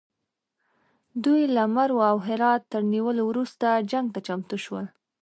[1.23, 4.85] دوی له مرو او هرات تر نیولو وروسته جنګ ته چمتو شول.